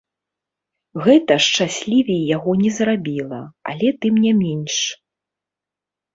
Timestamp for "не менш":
4.27-4.75